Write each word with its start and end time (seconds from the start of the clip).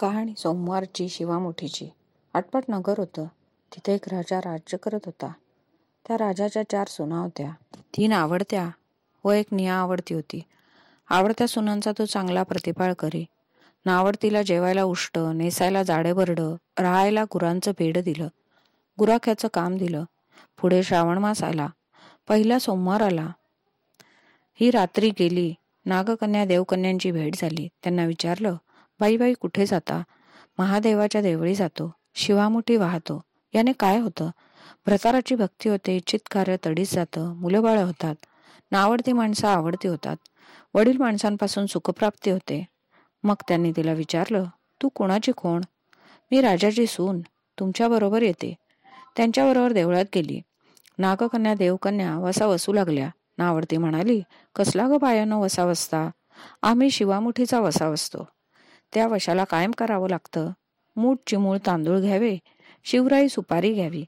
कहाणी 0.00 0.32
सोमवारची 0.36 1.08
शिवामुठीची. 1.08 1.88
आटपट 2.34 2.62
नगर 2.68 2.94
होतं. 2.98 3.24
तिथे 3.72 3.94
एक 3.94 4.08
राजा 4.08 4.38
राज्य 4.38 4.78
करत 4.78 5.00
होता. 5.06 5.32
त्या 6.08 6.18
राजाच्या 6.18 6.62
चार 6.70 6.88
सुना 6.88 7.18
होत्या. 7.18 7.50
तीन 7.96 8.12
आवडत्या 8.12 8.70
व 9.24 9.30
एक 9.30 9.46
निया 9.52 9.74
आवडती 9.74 10.14
होती. 10.14 10.42
आवडत्या 11.10 11.48
सुनांचा 11.48 11.92
तो 11.98 12.04
चांगला 12.04 12.42
प्रतिपाळ 12.42 12.92
करी. 12.92 13.24
नावडतीला 13.86 14.42
जेवायला 14.42 14.82
उष्ट 14.82 15.18
नेसायला 15.18 15.82
जाडे 15.82 16.12
बरडं 16.12 16.54
राहायला 16.78 17.24
गुरांचं 17.24 17.72
पेड 17.78 17.98
दिलं. 17.98 18.28
गुराख्याचं 18.98 19.48
काम 19.54 19.76
दिलं. 19.76 20.04
पुढे 20.60 20.82
श्रावण 20.82 21.18
मास 21.18 21.42
आला. 21.42 21.68
पहिला 22.28 22.58
सोमवार 22.58 23.00
आला. 23.00 23.28
ही 24.54 24.70
रात्री 24.70 25.10
गेली. 25.10 25.54
नागकन्या 25.86 26.44
देवकन्यांची 26.44 27.10
भेट 27.10 27.34
झाली. 27.38 27.68
त्यांना 27.82 28.04
विचारलं 28.04 28.56
बाई 29.00 29.16
बाई 29.16 29.34
कुठे 29.40 29.66
जाता? 29.66 30.02
महादेवाच्या 30.58 31.22
देवळी 31.22 31.54
जातो. 31.54 31.94
शिवामुठी 32.14 32.76
वाहतो. 32.76 33.20
याने 33.54 33.72
काय 33.72 33.98
होतं? 33.98 34.30
भ्रताराची 34.86 35.34
भक्ती 35.34 35.68
होते 35.68 35.96
इच्छित 35.96 36.18
कार्य 36.30 36.56
तडीच 36.66 36.94
जातं 36.94 37.34
मुलं 37.34 37.62
बाळ 37.62 37.78
होतात. 37.78 38.14
नावडती 38.70 39.12
माणसं 39.12 39.48
आवडती 39.48 39.88
होतात. 39.88 40.16
वडील 40.74 40.96
माणसांपासून 40.96 41.66
सुखप्राप्ती 41.66 42.30
होते. 42.30 42.64
मग 43.22 43.34
त्यांनी 43.48 43.72
तिला 43.76 43.92
विचारलं 43.92 44.44
तू 44.82 44.88
कोणाची 44.88 45.32
कोण? 45.32 45.60
मी 46.30 46.40
राजाची 46.40 46.86
सून. 46.86 47.20
तुमच्याबरोबर 47.58 48.22
येते. 48.22 48.54
त्यांच्याबरोबर 49.16 49.72
देवळात 49.72 50.04
गेली. 50.14 50.42
नागकन्या 50.98 51.54
देवकन्या 51.54 52.18
वसा 52.18 52.46
वसू 52.46 52.72
लागल्या. 52.72 53.10
नावडती 53.38 53.76
म्हणाली 53.76 54.22
कसला 54.56 54.88
ग 54.88 54.96
बायानं 54.96 55.36
वसा 55.36 55.64
वसता? 55.64 56.10
आम्ही 56.62 56.90
शिवामुठीचा 56.90 57.60
वसा 57.60 57.88
वसतो. 57.88 58.28
त्या 58.94 59.06
वशाला 59.06 59.44
कायम 59.44 59.70
करावं 59.70 60.08
लागतं. 60.08 60.50
मूठ 60.96 61.18
चिमूळ 61.26 61.56
तांदूळ 61.66 61.98
घ्यावे 62.00 62.36
शिवराई 62.84 63.28
सुपारी 63.28 63.72
घ्यावी 63.72 64.04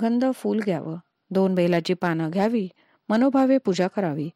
गंध 0.00 0.24
फूल 0.34 0.60
घ्यावं 0.60 0.96
दोन 1.30 1.54
बेलाची 1.54 1.94
पानं 1.94 2.30
घ्यावी 2.30 2.68
मनोभावे 3.08 3.58
पूजा 3.58 3.86
करावी. 3.88 4.28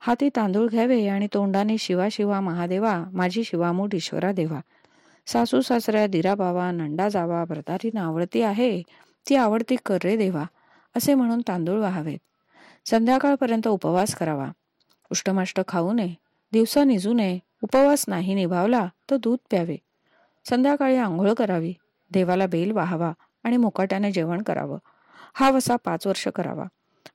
हाती 0.00 0.28
तांदूळ 0.36 0.68
घ्यावे 0.68 1.06
आणि 1.08 1.26
तोंडाने 1.34 1.78
शिवा 1.78 2.08
शिवा 2.12 2.40
महादेवा 2.40 3.02
माझी 3.12 3.44
शिवामूठ 3.44 3.94
ईश्वरा 3.94 4.32
देवा. 4.32 4.60
सासू 5.26 5.60
सासऱ्या 5.60 6.06
दिरा 6.06 6.34
बावा 6.34 6.70
नंडा 6.72 7.08
जावा 7.08 7.44
व्रतारी 7.48 7.90
आवडती 7.98 8.42
आहे 8.42 8.82
ती 9.28 9.36
आवडती 9.36 9.76
कर 9.86 9.98
रे 10.04 10.16
देवा 10.16 10.44
असे 10.96 11.14
म्हणून 11.14 11.40
तांदूळ 11.48 11.78
व्हावेत. 11.78 12.18
संध्याकाळपर्यंत 12.86 13.68
उपवास 13.68 14.14
करावा. 14.14 14.48
उष्टमाष्ट 15.10 15.60
खाऊ 15.68 15.92
नये 15.92 16.14
दिवसा 16.52 16.84
निजू 16.84 17.12
नये 17.12 17.38
उपवास 17.62 18.04
नाही 18.08 18.34
निभावला 18.34 18.86
दूध 19.16 19.38
प्यावे. 19.50 19.76
संध्याकाळी 20.44 20.96
आंघोळ 20.96 21.32
करावी. 21.32 21.74
देवाला 22.10 22.46
बेल 22.46 22.70
वाहावा 22.72 23.12
आणि 23.42 23.56
मुकाट्याने 23.56 24.12
जेवण 24.12 24.42
करावं. 24.42 24.78
हा 25.34 25.50
वसा 25.50 25.76
पाच 25.76 26.06
वर्ष 26.06 26.28
करावा. 26.28 26.64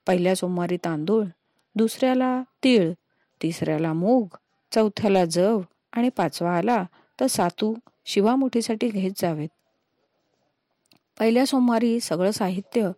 पहिल्या 0.07 0.35
सोमवारी 0.35 0.77
तांदूळ 0.77 1.25
दुसऱ्याला 1.75 2.41
तीळ 2.63 2.93
तिसऱ्याला 3.41 3.93
मूग 3.93 4.27
चौथ्याला 4.71 5.25
जव 5.25 5.61
आणि 5.91 6.09
पाचवा 6.09 6.57
आला 6.57 6.85
तर 7.19 7.27
सातू 7.27 7.75
शिवामुठीसाठी 8.05 8.89
घेत 8.89 9.11
जावेत. 9.17 9.49
पहिल्या 11.19 11.45
सोमवारी 11.45 11.99
सगळं 11.99 12.31
साहित्य 12.31 12.91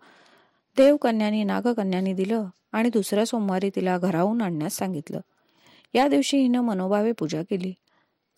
देवकन्यानी 0.77 1.43
नागकन्यानी 1.43 2.13
दिलं 2.13 2.45
आणि 2.71 2.89
दुसऱ्या 2.89 3.25
सोमवारी 3.25 3.69
तिला 3.75 3.97
घराहून 3.97 4.41
आणण्यास 4.41 4.73
सांगितलं. 4.73 5.19
या 5.93 6.07
दिवशी 6.07 6.37
हिनं 6.37 6.61
मनोभावे 6.61 7.11
पूजा 7.11 7.41
केली. 7.41 7.73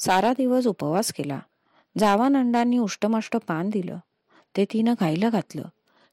सारा 0.05 0.33
दिवस 0.37 0.67
उपवास 0.67 1.13
केला. 1.13 1.39
जावानंदांनी 1.99 2.77
उष्टमाष्ट 2.77 3.37
पान 3.47 3.69
दिलं. 3.69 3.97
ते 4.57 4.65
तिनं 4.65 4.93
खायला 4.99 5.29
घातलं. 5.29 5.63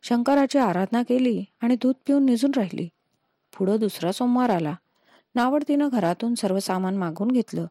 शंकराची 0.03 0.59
आराधना 0.59 1.03
केली 1.03 1.45
आणि 1.61 1.77
दूध 1.83 1.95
पिऊन 2.07 2.25
निजून 2.25 2.51
राहिली. 2.57 2.89
पुढं 3.59 3.77
दुसरा 3.77 4.13
सोमवार 4.13 4.51
आला. 4.51 4.75
नावडतीनं 5.35 5.89
घरातून 5.89 6.35
सर्व 6.35 6.59
सामान 6.59 6.97
मागून 6.97 7.31
घेतलं. 7.31 7.67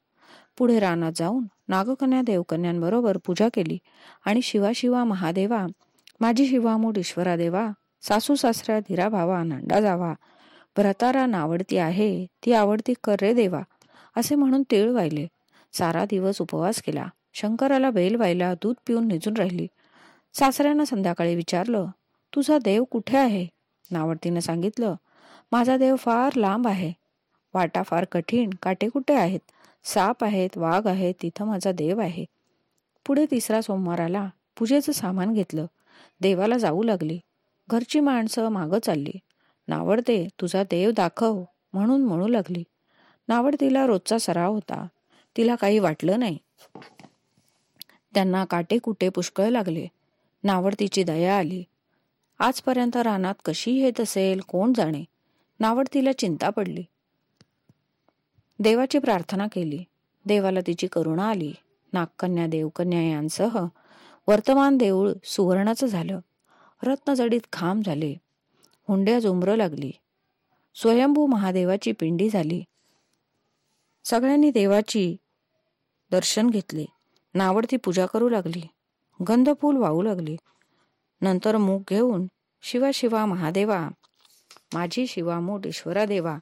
पुढे 0.57 0.79
रानात 0.79 1.11
जाऊन 1.15 1.45
नागकन्या 1.67 2.21
देवकन्यांबरोबर 2.21 3.17
पूजा 3.25 3.47
केली 3.53 3.77
आणि 4.25 4.41
शिवा 4.41 4.71
शिवा 4.75 5.03
महादेवा 5.03 5.65
माझी 6.19 6.47
शिवामूठ 6.47 6.97
ईश्वरा 6.97 7.35
देवा 7.35 7.69
सासू 8.01 8.35
सासऱ्या 8.35 8.79
धीरा 8.79 9.09
भावा 9.09 9.43
नंडा 9.43 9.79
जावा 9.79 10.13
भ्रतारा 10.77 11.25
नावडती 11.25 11.77
आहे 11.77 12.25
ती 12.25 12.53
आवडती 12.53 12.93
कर 13.03 13.15
रे 13.21 13.33
देवा 13.33 13.61
असे 14.15 14.35
म्हणून 14.35 14.63
तीळ 14.71 14.91
वाहिले. 14.91 15.27
सारा 15.73 16.05
दिवस 16.05 16.41
उपवास 16.41 16.81
केला. 16.81 17.07
शंकराला 17.33 17.89
बैल 17.89 18.15
व्हायला 18.15 18.53
दूध 18.53 18.75
पिऊन 18.87 19.07
निजून 19.07 19.37
राहिली. 19.37 19.67
सासऱ्यानं 20.33 20.83
संध्याकाळी 20.83 21.35
विचारलं 21.35 21.87
तुझा 22.35 22.57
देव 22.57 22.83
कुठे 22.83 23.17
आहे? 23.17 23.47
नावडतीनं 23.91 24.39
सांगितलं 24.39 24.95
माझा 25.51 25.77
देव 25.77 25.95
फार 25.95 26.33
लांब 26.35 26.67
आहे. 26.67 26.93
वाटा 27.53 27.83
फार 27.83 28.05
कठीण. 28.11 28.49
काटे 28.61 28.89
कुठे 28.89 29.13
आहेत? 29.13 29.39
साप 29.83 30.23
आहेत 30.23 30.57
वाघ 30.57 30.87
आहेत 30.87 31.13
तिथं 31.21 31.45
माझा 31.45 31.71
देव 31.71 31.99
आहे. 31.99 32.25
पुढे 33.05 33.25
तिसरा 33.31 33.61
सोमवार 33.61 33.99
आला. 33.99 34.29
पूजेचं 34.57 34.91
सामान 34.91 35.33
घेतलं. 35.33 35.65
देवाला 36.21 36.57
जाऊ 36.57 36.83
लागली. 36.83 37.19
घरची 37.67 37.99
माणसं 37.99 38.49
मागं 38.49 38.79
चालली. 38.79 39.19
नावडते 39.67 40.27
तुझा 40.41 40.63
देव 40.63 40.91
दाखव. 40.91 41.43
म्हणून 41.73 42.05
म्हणू 42.05 42.27
लागली. 42.27 42.63
नावडतीला 43.27 43.85
रोजचा 43.85 44.17
सराव 44.17 44.53
होता. 44.53 44.87
तिला 45.37 45.55
काही 45.55 45.79
वाटलं 45.79 46.19
नाही. 46.19 46.37
त्यांना 48.13 48.45
काटे 48.45 48.77
कुटे 48.77 49.09
पुष्कळ 49.09 49.49
लागले. 49.49 49.87
नावडतीची 50.43 51.03
दया 51.03 51.37
आली. 51.37 51.63
आजपर्यंत 52.39 52.97
रानात 52.97 53.35
कशी 53.45 53.71
येत 53.71 53.99
असेल 53.99 54.39
कोण 54.39 54.73
जाणे? 54.73 55.03
नावडतीला 55.59 56.11
चिंता 56.13 56.49
पडली. 56.49 56.83
देवाची 58.59 58.99
प्रार्थना 58.99 59.47
केली. 59.47 59.83
देवाला 60.25 60.59
तिची 60.67 60.87
करुणा 60.87 61.29
आली. 61.29 61.53
नागकन्या 61.93 62.47
देवकन्या 62.47 63.01
यांसह 63.01 63.65
वर्तमान 64.27 64.77
देऊळ 64.77 65.11
सुवर्णाचं 65.23 65.87
झालं. 65.87 66.19
रत्नजडीत 66.83 67.41
खांब 67.53 67.83
झाले. 67.85 68.15
हुंड्या 68.87 69.19
जुमरं 69.19 69.55
लागली. 69.55 69.91
स्वयंभू 70.75 71.25
महादेवाची 71.25 71.91
पिंडी 71.91 72.29
झाली. 72.29 72.63
सगळ्यांनी 74.03 74.51
देवाची 74.51 75.17
दर्शन 76.11 76.49
घेतले. 76.49 76.85
नावडती 77.33 77.77
पूजा 77.77 78.05
करू 78.05 78.29
लागली. 78.29 78.67
गंधफूल 79.27 79.77
वाहू 79.77 80.01
लागली. 80.01 80.37
नंतर 81.21 81.57
मूग 81.57 81.81
घेऊन 81.89 82.27
शिवा 82.61 82.89
शिवा 82.93 83.25
महादेवा 83.25 83.87
माझी 84.73 85.07
शिवा 85.07 85.39
मोठ 85.39 85.67
ईश्वरा 85.67 86.05
देवा 86.05 86.37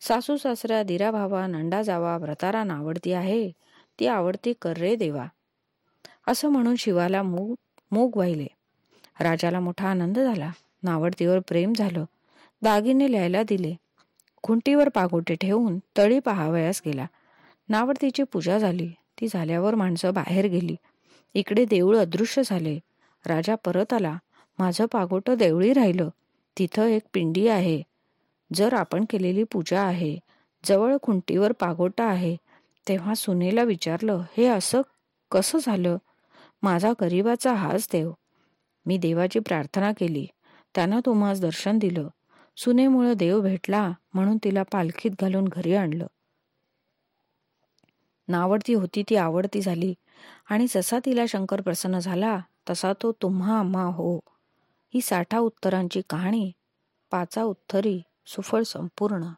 सासू 0.00 0.36
सासऱ्या 0.36 0.82
दिरा 0.82 1.10
भावा 1.10 1.46
नंडा 1.46 1.82
जावा 1.82 2.16
व्रतारा 2.16 2.64
नावडती 2.64 3.12
आहे 3.12 3.52
ती 4.00 4.06
आवडती 4.06 4.52
कर 4.62 4.76
रे 4.76 4.96
देवा. 4.96 5.26
असं 6.26 6.48
म्हणून 6.48 6.76
शिवाला 6.76 7.22
मूग 7.22 7.54
मूग 7.90 8.16
वाहिले. 8.16 8.46
राजाला 9.20 9.60
मोठा 9.60 9.88
आनंद 9.88 10.18
झाला. 10.18 10.50
नावडतीवर 10.82 11.38
प्रेम 11.38 11.72
झालं. 11.72 12.04
दागिने 12.62 13.12
लिहायला 13.12 13.42
दिले. 13.42 13.74
खुंटीवर 14.42 14.88
पागोटे 14.88 15.34
ठेवून 15.34 15.78
तळी 15.96 16.18
पहावयास 16.18 16.82
गेला. 16.86 17.06
नावडतीची 17.70 18.22
पूजा 18.22 18.58
झाली. 18.58 18.88
ती 18.88 19.26
झाल्यावर 19.30 19.74
माणसं 19.74 20.14
बाहेर 20.14 20.46
गेली. 20.46 20.76
इकडे 21.34 21.64
देऊळ 21.64 21.98
अदृश्य 21.98 22.42
झाले. 22.44 22.78
राजा 23.26 23.54
परत 23.54 23.92
आला. 23.92 24.18
माझं 24.58 24.86
पागोटं 24.86 25.34
देवळी 25.34 25.72
राहिलं. 25.72 26.08
तिथं 26.58 26.86
एक 26.86 27.02
पिंडी 27.12 27.48
आहे. 27.48 27.82
जर 28.54 28.74
आपण 28.74 29.04
केलेली 29.10 29.44
पूजा 29.44 29.82
आहे 29.82 30.18
जवळ 30.64 30.96
खुंटीवर 31.02 31.52
पागोटा 31.52 32.04
आहे 32.04 32.36
तेव्हा 32.88 33.14
सुनेला 33.14 33.62
विचारलं 33.62 34.22
हे 34.36 34.46
असं 34.46 34.82
कसं 35.30 35.58
झालं? 35.66 35.96
माझा 36.62 36.92
गरीबाचा 37.00 37.54
हाच 37.54 37.88
देव. 37.92 38.12
मी 38.86 38.96
देवाची 38.96 39.38
प्रार्थना 39.38 39.92
केली. 39.92 40.26
त्यानं 40.74 41.00
तुम्हाला 41.06 41.40
दर्शन 41.40 41.78
दिलं. 41.78 42.08
सुनेमुळं 42.56 43.12
देव 43.12 43.40
भेटला 43.40 43.92
म्हणून 44.14 44.38
तिला 44.44 44.62
पालखीत 44.62 45.10
घालून 45.20 45.44
घरी 45.44 45.74
आणलं. 45.74 46.06
नावडती 48.30 48.74
होती 48.74 49.02
ती 49.10 49.16
आवडती 49.16 49.60
झाली. 49.60 49.94
आणि 50.50 50.66
जसा 50.74 50.98
तिला 51.04 51.24
शंकर 51.28 51.60
प्रसन्न 51.60 51.98
झाला 51.98 52.38
तसा 52.70 52.92
तो 53.02 53.12
तुम्हा 53.22 53.58
आम्हा 53.58 53.84
हो. 53.84 54.18
ही 54.94 55.00
साठा 55.00 55.38
उत्तरांची 55.38 56.02
कहाणी 56.10 56.50
पाचा 57.12 57.42
उत्तरी 57.42 58.00
सुफळ 58.26 58.62
संपूर्ण. 58.62 59.28